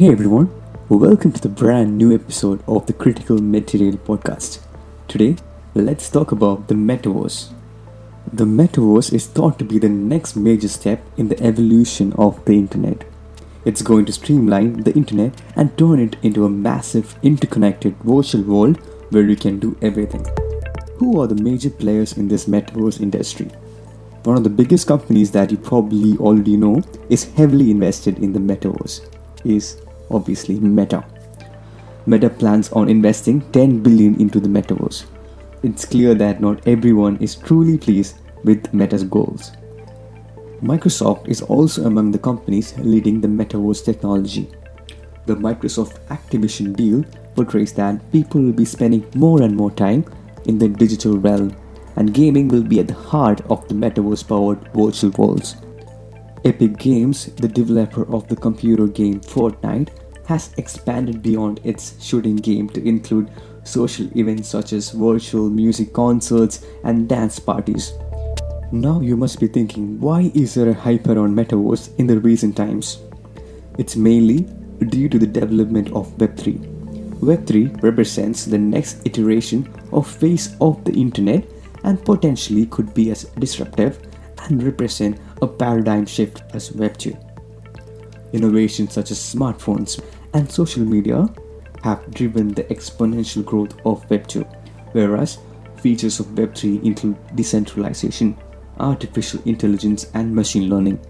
[0.00, 0.50] Hey everyone,
[0.88, 4.60] welcome to the brand new episode of the Critical Material Podcast.
[5.08, 5.36] Today,
[5.74, 7.52] let's talk about the metaverse.
[8.32, 12.54] The metaverse is thought to be the next major step in the evolution of the
[12.54, 13.04] internet.
[13.66, 18.78] It's going to streamline the internet and turn it into a massive interconnected virtual world
[19.10, 20.24] where you can do everything.
[20.96, 23.50] Who are the major players in this metaverse industry?
[24.24, 26.80] One of the biggest companies that you probably already know
[27.10, 29.06] is heavily invested in the metaverse
[29.44, 29.76] is
[30.10, 31.04] obviously Meta.
[32.06, 35.06] Meta plans on investing 10 billion into the metaverse.
[35.62, 39.52] It's clear that not everyone is truly pleased with Meta's goals.
[40.62, 44.50] Microsoft is also among the companies leading the metaverse technology.
[45.26, 50.04] The Microsoft Activision deal portrays that people will be spending more and more time
[50.46, 51.54] in the digital realm,
[51.96, 55.56] and gaming will be at the heart of the metaverse powered virtual worlds.
[56.44, 59.90] Epic Games, the developer of the computer game Fortnite,
[60.30, 63.28] has expanded beyond its shooting game to include
[63.64, 67.94] social events such as virtual music concerts and dance parties.
[68.70, 72.56] Now you must be thinking, why is there a hype around metaverse in the recent
[72.56, 73.00] times?
[73.76, 74.46] It's mainly
[74.94, 77.18] due to the development of Web3.
[77.18, 81.44] Web3 represents the next iteration of face of the internet
[81.82, 83.98] and potentially could be as disruptive
[84.44, 87.18] and represent a paradigm shift as Web2.
[88.32, 90.00] Innovations such as smartphones
[90.34, 91.28] and social media
[91.82, 94.46] have driven the exponential growth of Web2,
[94.92, 95.38] whereas
[95.76, 98.36] features of Web3 include decentralization,
[98.78, 101.00] artificial intelligence, and machine learning.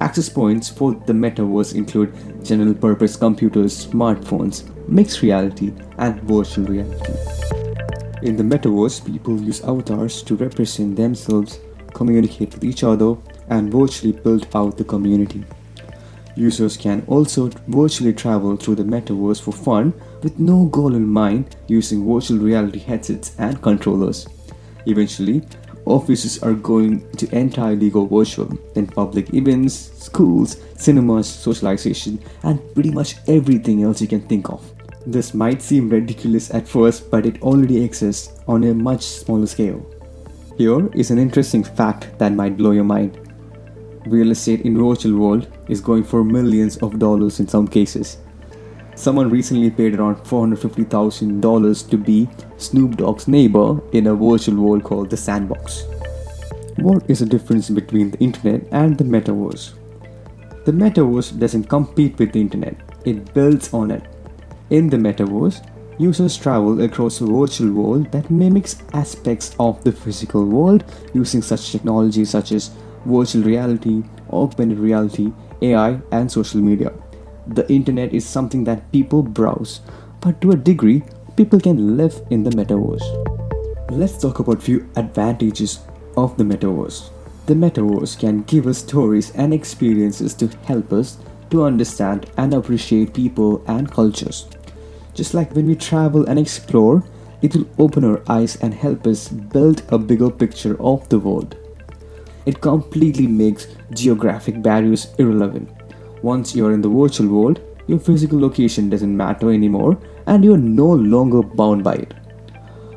[0.00, 2.12] Access points for the metaverse include
[2.44, 7.12] general purpose computers, smartphones, mixed reality, and virtual reality.
[8.22, 11.60] In the metaverse, people use avatars to represent themselves,
[11.92, 13.16] communicate with each other,
[13.48, 15.44] and virtually build out the community.
[16.36, 21.56] Users can also virtually travel through the metaverse for fun with no goal in mind
[21.68, 24.26] using virtual reality headsets and controllers.
[24.86, 25.42] Eventually,
[25.86, 32.90] offices are going to entirely go virtual, then public events, schools, cinemas, socialization, and pretty
[32.90, 34.62] much everything else you can think of.
[35.06, 39.84] This might seem ridiculous at first, but it already exists on a much smaller scale.
[40.56, 43.18] Here is an interesting fact that might blow your mind
[44.06, 48.18] real estate in virtual world is going for millions of dollars in some cases.
[48.96, 52.28] Someone recently paid around $450,000 to be
[52.58, 55.84] Snoop Dogg's neighbor in a virtual world called the Sandbox.
[56.76, 59.72] What is the difference between the internet and the metaverse?
[60.64, 64.02] The metaverse doesn't compete with the internet, it builds on it.
[64.70, 70.44] In the metaverse, users travel across a virtual world that mimics aspects of the physical
[70.44, 72.70] world using such technologies such as
[73.04, 75.32] virtual reality, augmented reality,
[75.62, 76.92] AI, and social media.
[77.46, 79.80] The internet is something that people browse,
[80.20, 81.02] but to a degree,
[81.36, 83.04] people can live in the metaverse.
[83.90, 85.80] Let's talk about few advantages
[86.16, 87.10] of the metaverse.
[87.46, 91.18] The metaverse can give us stories and experiences to help us
[91.50, 94.46] to understand and appreciate people and cultures.
[95.12, 97.04] Just like when we travel and explore,
[97.42, 101.56] it will open our eyes and help us build a bigger picture of the world
[102.46, 105.70] it completely makes geographic barriers irrelevant.
[106.22, 110.86] Once you're in the virtual world, your physical location doesn't matter anymore and you're no
[110.86, 112.14] longer bound by it.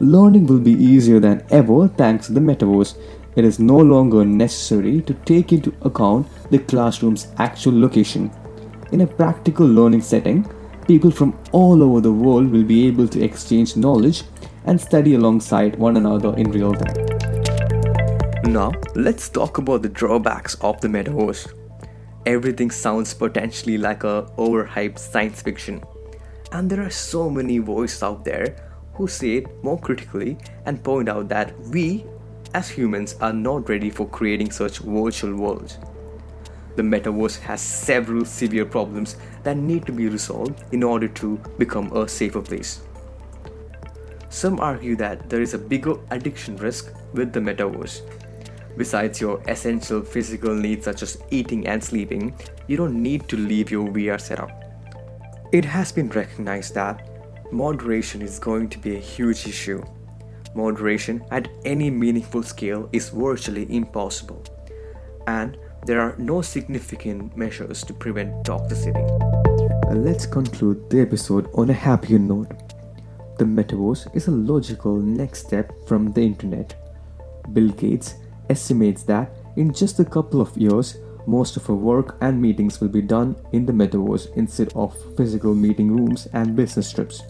[0.00, 2.96] Learning will be easier than ever thanks to the metaverse.
[3.34, 8.30] It is no longer necessary to take into account the classroom's actual location.
[8.92, 10.48] In a practical learning setting,
[10.86, 14.22] people from all over the world will be able to exchange knowledge
[14.64, 17.07] and study alongside one another in real time.
[18.48, 21.52] Now, let's talk about the drawbacks of the metaverse.
[22.24, 25.84] Everything sounds potentially like a overhyped science fiction,
[26.50, 28.56] and there are so many voices out there
[28.94, 32.06] who say it more critically and point out that we
[32.54, 35.76] as humans are not ready for creating such virtual worlds.
[36.76, 41.94] The metaverse has several severe problems that need to be resolved in order to become
[41.94, 42.80] a safer place.
[44.30, 48.00] Some argue that there is a bigger addiction risk with the metaverse
[48.78, 52.32] Besides your essential physical needs such as eating and sleeping,
[52.68, 54.52] you don't need to leave your VR setup.
[55.50, 59.82] It has been recognized that moderation is going to be a huge issue.
[60.54, 64.44] Moderation at any meaningful scale is virtually impossible,
[65.26, 69.04] and there are no significant measures to prevent toxicity.
[69.92, 72.52] Let's conclude the episode on a happier note.
[73.38, 76.76] The metaverse is a logical next step from the internet.
[77.52, 78.14] Bill Gates
[78.48, 82.88] estimates that in just a couple of years, most of our work and meetings will
[82.88, 87.22] be done in the metaverse instead of physical meeting rooms and business trips.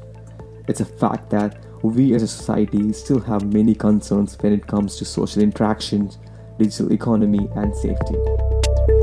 [0.69, 4.97] It's a fact that we as a society still have many concerns when it comes
[4.97, 6.19] to social interactions,
[6.59, 8.15] digital economy, and safety.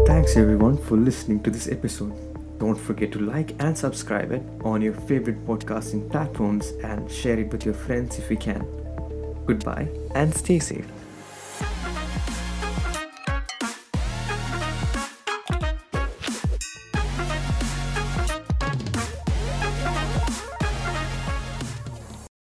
[0.05, 2.13] Thanks everyone for listening to this episode.
[2.59, 7.51] Don't forget to like and subscribe it on your favorite podcasting platforms and share it
[7.51, 8.65] with your friends if you can.
[9.45, 10.94] Goodbye and stay safe.